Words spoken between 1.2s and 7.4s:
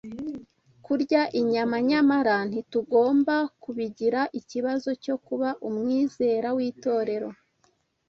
inyama nyamara ntitugomba kubigira ikibazo cyo kuba umwizera w’itorero,